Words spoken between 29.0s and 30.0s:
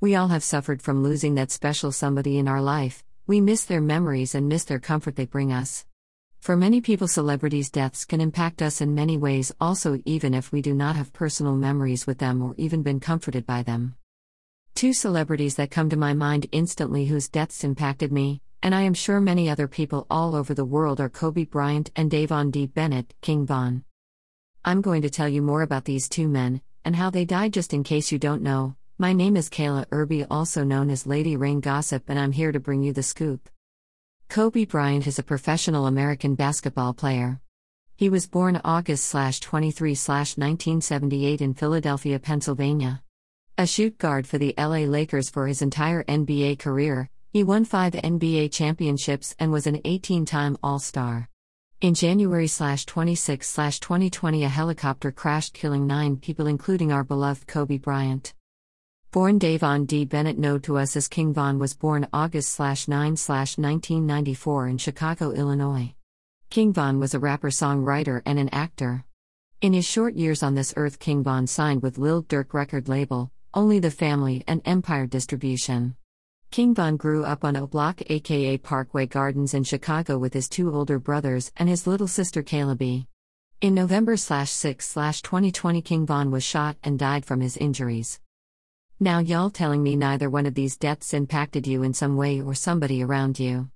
My name is Kayla